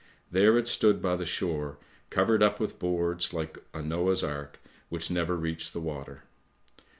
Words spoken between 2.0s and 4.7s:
covered up with boards, like a Noah's Ark